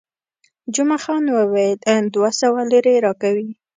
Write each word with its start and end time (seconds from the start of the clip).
جمعه 0.75 0.97
خان 1.03 1.23
وویل، 1.31 1.77
دوه 2.15 2.29
سوه 2.41 2.61
لیرې 2.71 2.95
راکوي. 3.05 3.49